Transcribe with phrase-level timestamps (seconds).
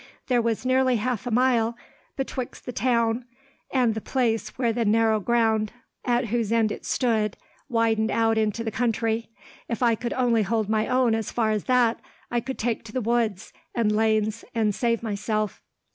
[0.29, 1.77] "There was nearly half a mile
[2.15, 3.23] betwixt the town
[3.69, 7.37] and the place where the narrow ground, at whose end it stood,
[7.69, 9.29] widened out into the country.
[9.69, 11.99] If I could only hold my own, as far as that,
[12.31, 15.61] I could take to the woods and lanes and save myself.